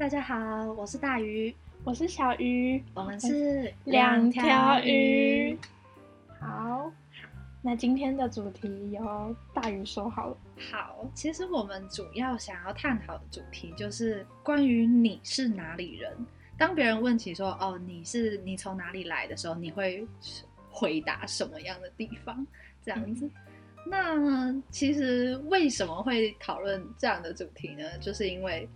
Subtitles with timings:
[0.00, 5.54] 大家好，我是大鱼，我是小鱼，我们是两条鱼。
[6.40, 6.90] 好，
[7.60, 10.36] 那今天的主题由大鱼说好了。
[10.72, 16.16] 好，其实我们主要想要探讨的主题就是关于你是哪里人。
[16.56, 20.02] 当别人问起说“哦，你是你从哪里来的”时候，你会
[20.70, 22.46] 回答什么样的地方？
[22.82, 23.28] 这样子。
[23.84, 27.98] 那其实为什么会讨论这样的主题呢？
[28.00, 28.66] 就是因为。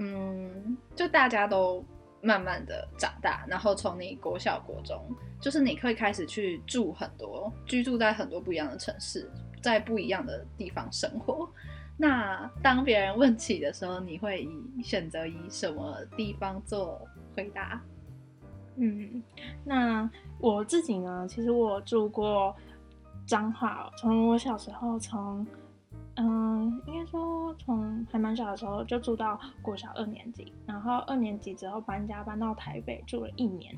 [0.00, 1.84] 嗯，就大家都
[2.22, 5.04] 慢慢的长大，然后从你国小、国中，
[5.40, 9.28] 就是你会开始去住很多，居住在很多不一样的城市，
[9.60, 11.50] 在不一样的地方生活。
[11.96, 17.00] 那当别人问起的时候，你会以选择以什么地方做
[17.34, 17.82] 回答？
[18.76, 19.20] 嗯，
[19.64, 20.08] 那
[20.38, 21.26] 我自己呢？
[21.28, 22.54] 其实我住过
[23.26, 25.44] 彰化，从我小时候从。
[26.20, 33.72] 嗯，应该说从还蛮小的时候就住到国小二年级，然后二年级之后搬家搬到台北住了一年，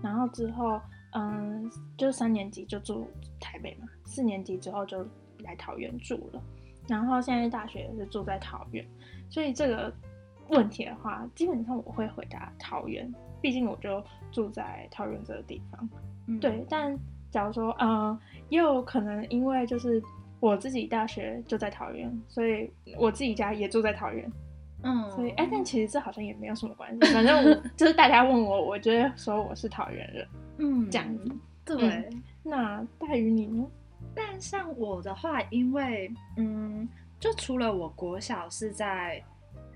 [0.00, 0.80] 然后之后
[1.14, 3.08] 嗯，就三年级就住
[3.40, 5.04] 台北嘛，四年级之后就
[5.40, 6.40] 来桃园住了，
[6.86, 8.86] 然后现在大学也是住在桃园，
[9.28, 9.92] 所以这个
[10.50, 15.90] 问题的话，基本上我会回答桃园，毕竟我就住在桃园这个地方。
[16.38, 16.96] 对，但
[17.32, 18.16] 假如说嗯，
[18.48, 20.00] 也有可能因为就是。
[20.40, 24.30] 我自己大学就在桃园，所以我自己家也住在桃园，
[24.82, 31.30] 嗯，所以哎，但其实这好像也没有什么关系，反正 我就是大家问我，我就会说我是桃园人，嗯，这样子。
[31.64, 32.08] 对，
[32.42, 33.64] 那大于你呢？
[34.14, 36.88] 但像我的话，因为嗯，
[37.20, 39.22] 就除了我国小是在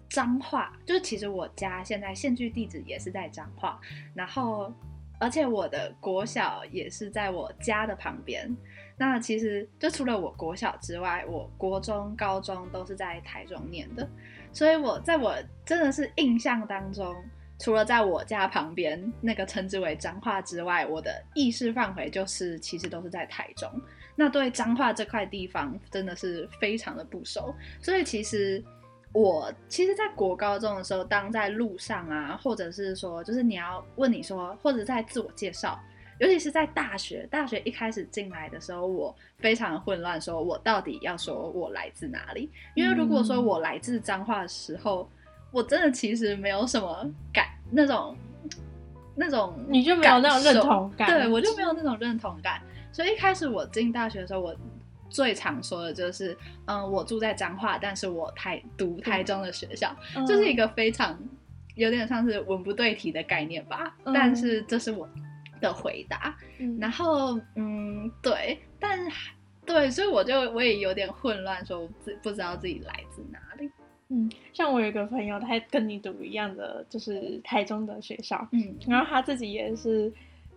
[0.08, 3.78] 彰化，就是其实我家现在现居地址也是在彰化，
[4.14, 4.72] 然后
[5.18, 8.54] 而且我的国小也是在我家的旁边。
[8.96, 14.08] 那其实就除了我国小之外，我国中、高中都是在台中念的，
[14.52, 17.12] 所以我在我真的是印象当中，
[17.58, 23.68] 除了在我家旁边那个称之为彰化之外，我的意识范围就是其实都是在台中。
[24.14, 28.62] 那对彰化这块地方真的是非常的不熟，所以其实
[29.14, 35.78] 我其实，在国高中的时候，当在路上啊，或者是说，就是你要问你说，或者在自我介绍。
[36.18, 42.50] 尤其是在大学，大学一开始进来的时候，我非常混乱，说我到底要说我来自哪里？
[42.74, 45.08] 因为如果说我来自彰化的时候，
[45.50, 48.16] 我真的其实没有什么感，那种
[49.16, 52.60] 那种你就没有那种认同感，对我就没有那种认同感。
[52.92, 54.54] 所以一开始我进大学的时候，我
[55.14, 56.36] 最常说的就是，
[56.66, 61.18] 嗯，我住在彰化，但是我台读台中的学校，就是一个非常
[61.76, 63.96] 有点像是文不对题的概念吧。
[64.12, 65.08] 但是这是我。
[65.60, 66.36] 的回答，
[66.78, 68.98] 然后嗯，对，但
[69.64, 73.70] 对，所以我就我也有点混乱，说自不知道自己来自哪里。
[74.08, 80.12] 嗯，像我有一个朋友，他跟你读一样的，就是台中的学校，嗯，然后他自己也是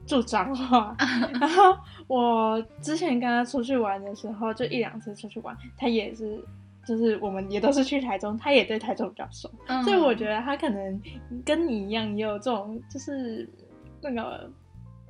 [0.07, 0.95] 住彰化，
[1.40, 6.44] 然后我之前跟他出去玩的时候，就一两次出去玩，他也是，
[6.85, 9.51] 就是我们也都是去台中，他也对台中比较熟，
[9.84, 11.01] 所以我觉得他可能
[11.46, 13.47] 跟你一样，也有这种就是
[14.01, 14.50] 那个。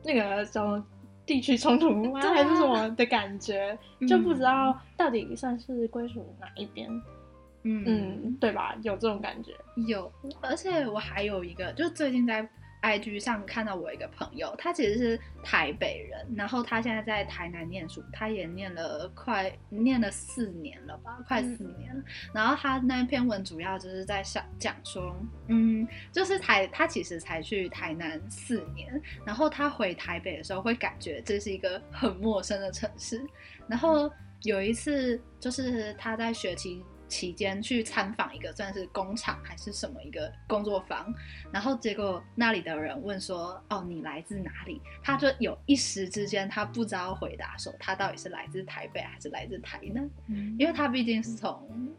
[0.03, 0.81] 那个什么
[1.25, 2.21] 地区冲突吗？
[2.21, 3.77] 还是什么的感觉？
[4.07, 6.87] 就不知道到底算是归属哪一边。
[7.63, 8.73] 嗯嗯，对吧？
[8.83, 9.51] 有这种感觉。
[9.87, 10.09] 有，
[10.39, 12.47] 而且我还有一个，就最近在。
[12.81, 22.03] IG 上看到我一个朋友，他其实是台北人，然后他现在在台南念书，他也念了快念了四年了吧，快四年了。
[22.33, 25.15] 然后他那篇文主要就是在想讲说，
[25.47, 33.21] 嗯，就是台他其实才去台南四年，然后他回台北的时候会感觉这是一个很陌生的城市。
[33.67, 34.09] 然后
[34.43, 36.83] 有一次就是他在学期。
[37.07, 41.13] 期间去参访一个算是工厂还是什么一个工作坊，
[41.51, 50.09] 然后结果那里的人问说：“哦，你来自哪里？”他就有一时之间他不知道回答说他到底是来自台北还是来自台南，
[50.59, 51.89] 因为他毕竟是从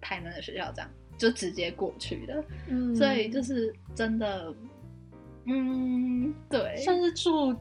[0.00, 2.44] 台南的学校这样就直接过去的，
[2.94, 4.54] 所以就是真的，
[5.44, 7.54] 嗯，对，算是住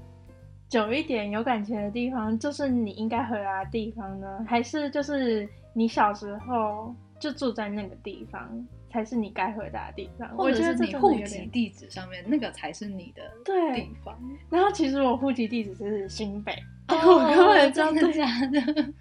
[0.69, 5.47] 久一点有感情的地方，就是你应该回来的地方呢，还是就是？
[5.73, 10.27] 你小时候就住在那个地方，才是你该回答的地方。
[10.37, 13.23] 或者是你户籍地址上面那个才是你的
[13.73, 14.17] 地方。
[14.49, 16.53] 然后其实我户籍地址是新北，
[16.89, 18.93] 我根本真的假的？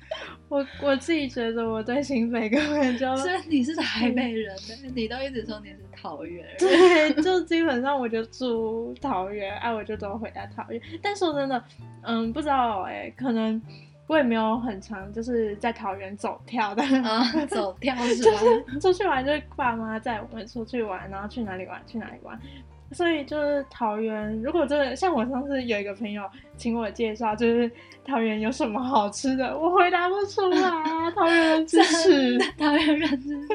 [0.48, 3.16] 我我自己觉得我对新北根本就……
[3.16, 4.56] 虽然你是台北人，
[4.94, 6.56] 你都一直说你是桃园人。
[6.58, 10.80] 对，就基本上我就住桃园，哎，我就都回答桃园。
[11.02, 11.64] 但说真的，
[12.02, 13.60] 嗯，不知道哎，可能。
[14.12, 18.40] 我也没有很常就是在桃园走跳的，啊， 走跳是吧？
[18.78, 22.38] 出去玩就是爸妈载我们出去玩，然后去哪里玩去哪里玩。
[22.92, 26.22] 所以就是桃园，如果真的像我上次有一个朋友
[26.56, 27.70] 请我介绍，就是
[28.04, 31.10] 桃园有什么好吃的，我回答不出来啊。
[31.10, 33.48] 桃园人知识，桃园人知识，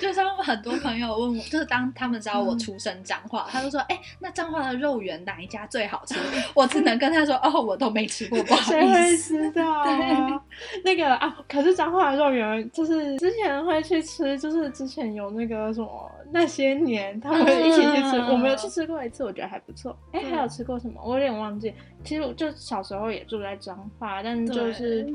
[0.00, 6.14] 就像很多朋友问我，就是当他们知道我出生彰化，他就说：“哎、那彰化的肉圆哪一家最好吃？”
[6.54, 9.50] 我只能跟他说：“哦，我都没吃过，不好谁会意思。
[9.50, 9.84] 知道啊？
[10.84, 19.96] 那个啊，可是彰化的肉圆，就是之前会去吃，就是之前有那个什么那些年他们一起去吃，嗯我没有去吃过一次，我觉得还不错。
[20.12, 21.00] 哎、嗯还有吃过什么？
[21.04, 21.72] 我有点忘记。
[22.04, 25.06] 其实我就小时候也住在彰化，但就是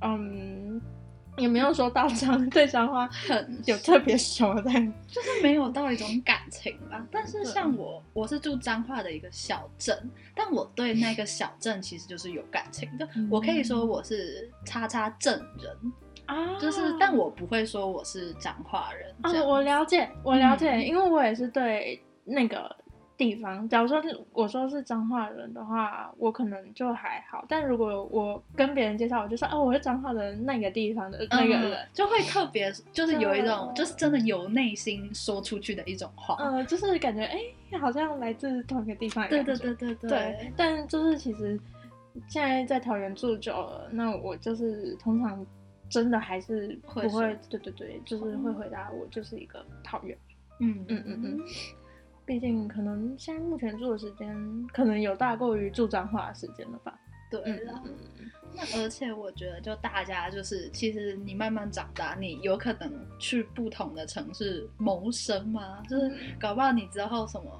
[0.00, 0.80] 嗯，
[1.36, 4.62] 也没有说到彰 对彰化很 有特别熟的。
[5.06, 7.06] 就是没有到一种感情吧。
[7.10, 13.08] 但是像我，我是住彰化的一个小镇，但我对那个小镇其实就是有感情的。
[13.30, 15.92] 我可以说我是叉叉镇人，
[16.26, 19.14] 啊就是，但我不会说我是彰化人。
[19.32, 22.74] 这啊，我了解，我了解，嗯因为我也是对那个
[23.22, 27.44] 地方，假如说是我说是彰化人的话，我可能就还好。
[27.48, 36.36] 但如果我跟别人介绍，我就说哦，我是彰化人那个地方的那个人，嗯就会特别，就是有一种，就是真的由内心说出去的一种话。
[36.40, 37.38] 嗯、就是感觉哎，
[37.78, 39.56] 好像来自同一个地方对对。
[39.56, 41.58] 对对对对，但就是其实
[42.28, 45.46] 现在在桃园住久了，那我就是通常
[45.88, 50.16] 真的还是不会对对对，就是会回答我就是一个桃园。
[50.58, 51.40] 嗯嗯嗯嗯，
[52.24, 56.98] 毕竟可能现在目前住的时间，可能有大过于住彰化的时间了吧。
[57.30, 57.82] 对了。
[58.54, 67.50] 那而且我觉得，就大家就是，其实你慢慢长大，你有可能去不同的城市谋生嘛，就是搞不好你之后什么，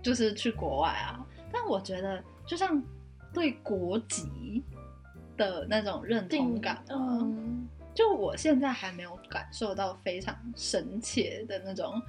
[0.00, 1.26] 就是去国外啊。
[1.52, 2.80] 但我觉得，就像
[3.34, 4.62] 对国籍
[5.36, 12.00] 的那种认同感，嗯，就我现在还没有感受到非常深切的那种，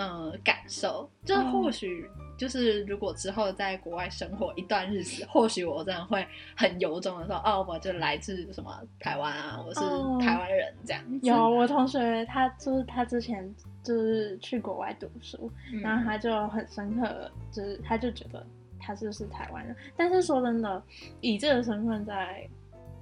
[0.00, 1.06] 呃，感受。
[1.26, 2.08] 就或许，
[2.38, 6.26] 就是如果之后在国外生活一段日子，或许我真的会
[6.56, 11.26] 很由衷的说，哦，我就来自什么台湾啊，我是哦台湾人这样子。
[11.26, 18.42] 有我同学，他就是他之前就是去国外读书，嗯，然后他就很深刻，就是他就觉得
[18.78, 19.76] 他就是台湾人。
[19.98, 20.82] 但是说真的，
[21.20, 22.48] 以这个身份在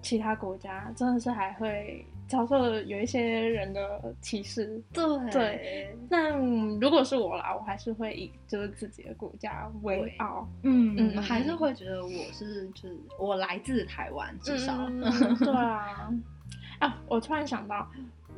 [0.03, 4.81] 其他国家，真的是还会遭受有一些人的歧视。
[4.93, 10.47] 对对那嗯如果是我啦，我还是会以就是自己的国家为为傲。
[10.63, 14.73] 嗯，嗯还是会觉得我是就是我来自台湾，至少。
[14.87, 15.01] 嗯
[15.39, 16.13] 对啊。
[16.79, 17.91] 啊，我突然想到，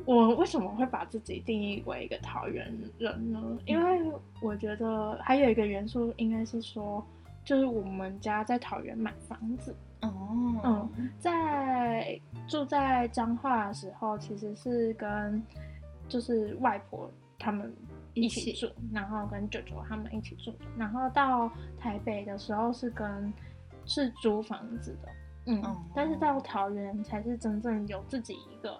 [0.05, 2.65] 我为什么会把自己定义为一个桃园
[2.97, 3.39] 人呢？
[3.67, 4.11] 因为
[4.41, 7.05] 我觉得还有一个元素，应该是说，
[7.45, 15.41] 就是我们家在桃园买房子，哦，嗯在住在彰化的时候，其实是跟
[16.07, 17.09] 就是外婆
[17.39, 17.73] 他们
[18.13, 20.65] 一起住，然后跟舅舅他们一起住的。
[20.77, 23.33] 然后到台北的时候是跟
[23.85, 25.09] 是租房子的，
[25.47, 28.79] 嗯，哦但是到桃园才是真正有自己一个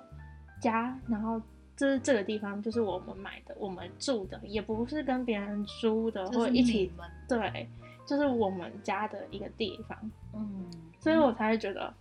[0.60, 1.42] 家，然后。
[1.78, 6.92] 就是这个地方，就是我们买的，我们住的，也不是跟别人租的，或者一起
[7.28, 7.68] 对，
[8.12, 9.98] 就是我们家的一个地方。
[10.34, 10.70] 嗯，
[11.00, 11.94] 所以我才会觉得，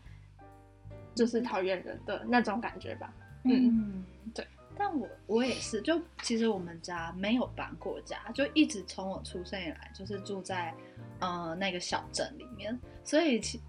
[1.15, 3.15] 就是讨厌人的那种感觉吧。
[3.45, 4.05] 嗯，嗯，
[4.35, 4.45] 对。
[4.77, 10.75] 但我我也是，就其实我们家没有搬过家，就一直从我出生以来就是住在
[11.21, 13.61] 呃那个小镇里面，所以其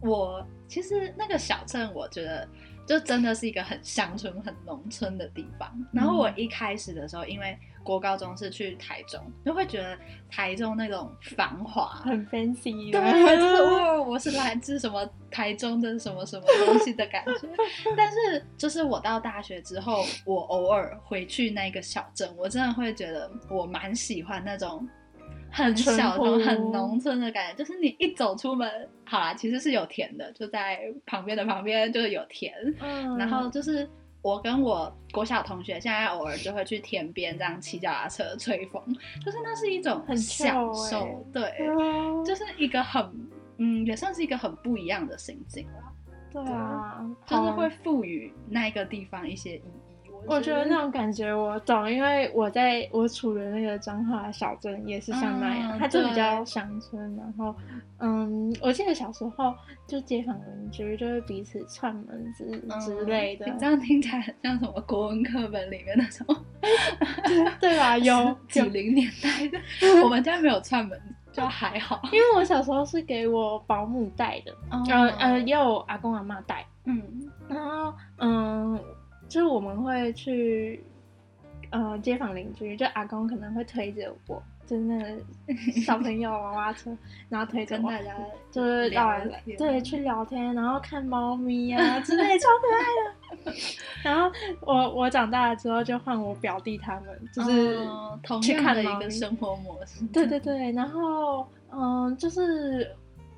[0.00, 2.48] 我其实那个小镇，我觉得
[2.84, 5.70] 就真的是一个很乡村、很农村的地方。
[5.92, 9.96] 然后我一开始的时候，因为国高中是去台中，就会觉得
[10.30, 13.00] 台中那种繁华，很 fancy 的。
[13.00, 17.48] 对，就是哇，我是来自什么台中的什么什么东西的感觉。
[17.96, 24.86] 但是，就是我到大学之后，我偶尔回去那个小镇，我真的会觉得我蛮喜欢那种
[25.50, 27.56] 很小众、很农村的感觉。
[27.56, 33.88] 就是你一走出门，好啦，其实是有田的，就在旁边的旁边就是有田，嗯，然后就是
[34.22, 38.82] 我跟我国小同学，现在偶尔就会去田边这样骑脚踏车吹风，
[39.24, 45.82] 就是那是一种很享受，欸对，嗯就是一个很嗯，也算是一个很不一样的心境了，
[46.32, 47.68] 对啊，就是会。
[47.82, 49.89] 赋予那一个地方一些意义。
[50.26, 57.00] 我觉得那种感觉我懂，因为我在我处的那个彰化小镇也是像那样，嗯它就比较乡村。
[57.16, 57.54] 然后，
[57.98, 59.54] 嗯，我记得小时候
[59.86, 62.44] 就街坊邻居就会彼此串门子
[62.80, 66.36] 之类的，嗯你这样听起来很像什么国文课本里面那种
[67.60, 67.96] 对吧？
[67.98, 69.58] 有几有零年代的，
[70.04, 71.00] 我们家没有串门，
[71.32, 72.00] 就还好。
[72.12, 77.02] 因为我小时候是给我保姆带的，呃呃，也有阿公阿妈带，嗯
[77.48, 78.78] 然后嗯，
[79.30, 80.82] 就是我们会去
[81.70, 85.22] 呃街坊邻居，就阿公可能会推着我，就是那个
[85.80, 86.94] 小朋友娃娃车，
[87.28, 88.14] 然后推着大家
[88.50, 89.24] 就是聊到
[89.56, 93.52] 对去聊天，然后看猫咪啊之类， 超可爱的。
[94.02, 94.30] 然后
[94.62, 100.04] 我我长大了之后就换我表弟他们，就是、哦同去样的一个生活模式。
[100.08, 102.90] 对对对，然后嗯，就是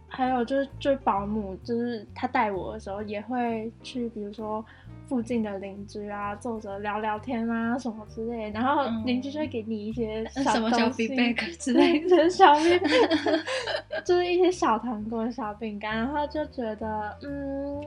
[0.09, 4.65] 还有就是就是保姆，就是他带我的时候也会去，比如说
[5.09, 12.29] 附近的邻居啊，坐着聊聊天啊什么之类，然后嗯邻居就会给你一些呃什么小 feedback 之类的。
[12.31, 13.43] 小 feedback，
[14.05, 17.81] 就是一些小糖果、小饼干，然后就觉得嗯，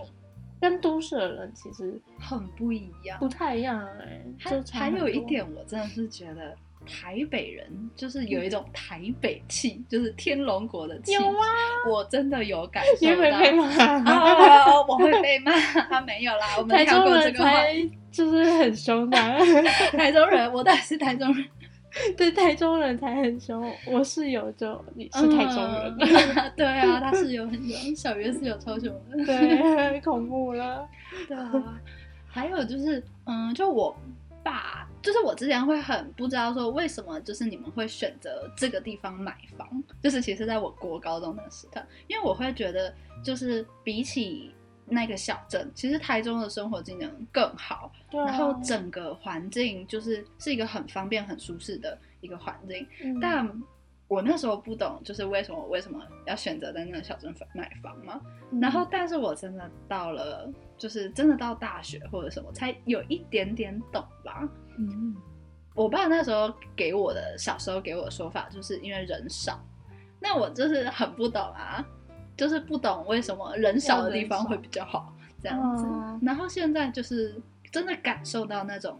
[0.61, 3.27] 跟都市的人其实很不一样不。
[3.27, 11.13] 太一样哎、还还有一点，我真的是觉得台北人就是有一种台北气， 就是天龙国的气。
[11.13, 11.43] 有啊，
[11.89, 13.39] 我真的有感受你会到。
[13.39, 13.65] 被骂。
[14.65, 15.51] 哦，我会被骂，
[16.05, 17.91] 没有啦， 我们台跳中人过这个话才题。
[18.11, 19.17] 就是很凶的，
[19.91, 21.45] 台中人，我当然是台中人，
[22.15, 23.69] 对台中人才很凶。
[23.87, 29.25] 我室友就你是台中人，嗯对啊，他室友很凶，小月室友超凶的。
[29.25, 29.35] 对，
[29.91, 30.87] 很恐怖了。
[31.27, 31.51] 对啊，
[32.25, 33.93] 还有就是，嗯，就我
[34.41, 42.91] 爸，就是我之前会很不知道说为什么，就是你们会选择这个地方买房，就是其实在我国高中的时刻，因为我会觉得，
[43.23, 44.51] 就是比起
[44.85, 53.63] 那个小镇，其实台中的生活机能更好，对啊然后整个环境就是是一个很方便、很舒适的一个环境，嗯但。
[54.07, 58.21] 我那时候不懂，就是为什么为什么要选择在那个小镇买房嘛？
[58.51, 60.47] 嗯然后，但是我真的到了，
[60.77, 64.47] 就是真的到大学或者什么，才有一点点懂吧。
[64.77, 65.15] 嗯，
[65.73, 69.59] 我爸那时候给我的小时候给我的说法，就是因为人少，
[70.19, 71.85] 那我就是很不懂啊，
[72.35, 75.85] 就是不懂为什么人少的地方会比较好这样子。
[75.85, 77.35] 哦然后现在就是
[77.71, 78.97] 真的感受到那种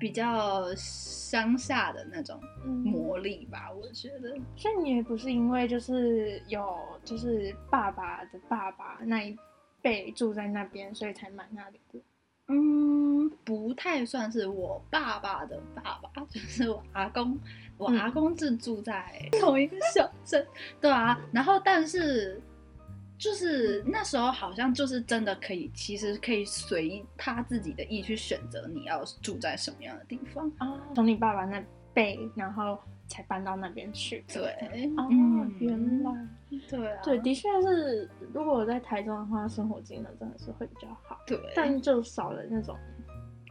[0.00, 4.36] 比较乡下的那种嗯魔力吧，我觉得。
[4.56, 9.36] 所以你也不是因为就是有就是爸爸的爸爸那一
[9.80, 12.02] 辈住在那边，所以才买那里的。
[12.48, 17.38] 嗯，不太算是我爸爸的爸爸， 就是我阿公。
[17.76, 20.46] 我嗯阿公是住在同一个小镇，
[20.80, 21.20] 对啊。
[21.32, 22.40] 然后，但是
[23.18, 30.46] 就是那时候好像就是真的可以，其实可以随他自己的意去选择你要住在什么样的地方。
[30.60, 31.60] 哦，从你爸爸那
[31.92, 32.78] 辈，然后
[33.14, 34.24] 才搬到那边去。
[34.26, 34.50] 对，
[34.96, 36.28] 哦，嗯原来
[36.68, 42.76] 对啊，对，的确是，如果我在台中的话，生活机能真的是会比较好，对，但就少了那种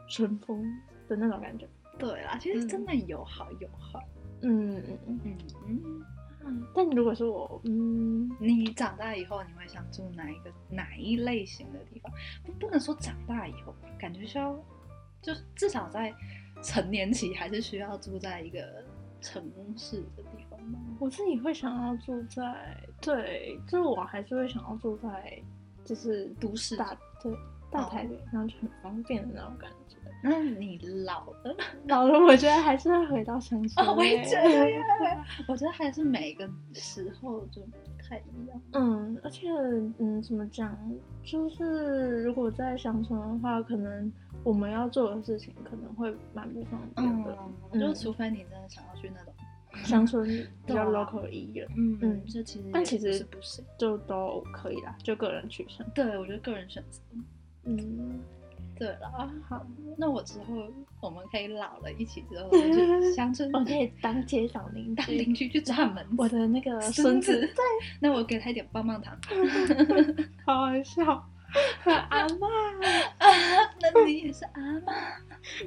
[0.09, 0.61] 春风
[1.07, 1.65] 的那种感觉。
[1.97, 4.05] 对啦，其实真的有好有坏。
[4.41, 6.05] 嗯嗯嗯嗯嗯。
[6.45, 6.67] 嗯。
[6.75, 12.11] 但如果是我，嗯，你长大以后，你会想住哪一个哪一类型的地方？
[12.43, 14.53] 不不能说长大以后，感觉需要，
[15.21, 16.13] 就至少在
[16.61, 18.83] 成年期还是需要住在一个
[19.23, 19.43] 城
[19.75, 20.79] 市的地方吗？
[20.99, 25.41] 我自己会想要住在，对，就是我还是会想要住在，
[25.83, 27.33] 就是都市大对
[27.71, 29.97] 大哦台北，然后就很方便的那种感觉。
[30.25, 31.55] 那你老了，
[31.89, 33.83] 老了，我觉得还是会回到乡下。
[33.83, 34.65] 哦，我也觉得，
[35.49, 38.61] 我觉得还是每个时候就不太一样。
[38.71, 39.49] 嗯，而且
[39.99, 40.77] 嗯，怎么讲？
[41.23, 44.09] 就是如果在乡村的话，可能
[44.43, 47.37] 我们要做的事情可能会蛮不方便的。
[47.71, 49.33] 嗯，就除非你真的想要去那种，
[49.85, 50.25] 乡村
[50.65, 53.63] 比较 local 的医院嗯嗯这其实也但其实是不是。
[53.77, 55.87] 就都可以啦，就个人取向。
[55.91, 56.99] 对，我觉得个人选择。
[57.65, 58.19] 嗯，
[58.77, 59.65] 对了，好，
[59.97, 60.67] 那我之后
[60.99, 66.05] 我们可以老了一起之后再去 乡村我可以当街坊邻当居，邻居去串门。
[66.17, 67.63] 我的那个孙孙子对，
[68.01, 69.17] 那我给他一点棒棒糖。
[70.45, 71.29] 好好笑。
[72.09, 72.47] 阿妈，
[73.81, 74.93] 那你也是阿妈？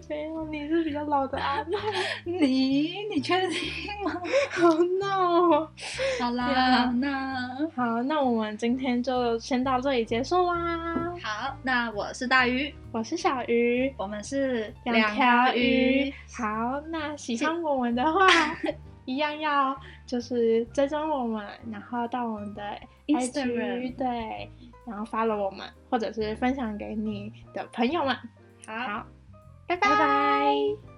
[0.09, 1.79] 没有，你是比较老的阿妈，
[2.25, 3.59] 你你确定
[4.03, 4.21] 吗？
[4.51, 4.69] 好
[5.01, 5.71] 闹哦。
[6.21, 11.15] 好啦，那好，那我们今天就先到这里结束啦。
[11.23, 16.13] 好，那我是大鱼，我是小鱼，我们是两条鱼。
[16.37, 18.27] 好，那喜欢我们的话，
[19.05, 22.63] 一样要就是追踪我们，然后到我们的
[23.07, 24.51] Instagram IG 对，
[24.87, 28.17] 然后发了我们，或者是分享给你的朋友们。
[28.67, 29.07] 好，好，
[29.67, 29.89] 拜拜。
[29.91, 30.96] 拜拜